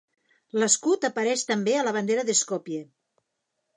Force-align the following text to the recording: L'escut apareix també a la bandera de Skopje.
L'escut 0.61 1.05
apareix 1.09 1.43
també 1.51 1.75
a 1.77 1.83
la 1.89 1.93
bandera 1.99 2.25
de 2.31 2.39
Skopje. 2.41 2.81